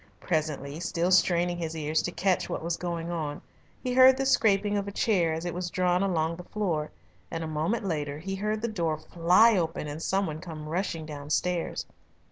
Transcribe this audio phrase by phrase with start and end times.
[0.19, 3.39] Presently, still straining his ears to catch what was going on,
[3.83, 6.89] he heard the scraping of a chair as it was drawn along the floor,
[7.29, 11.85] and a moment later he heard the door fly open and someone come rushing downstairs.